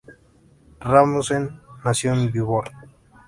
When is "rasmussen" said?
0.79-1.61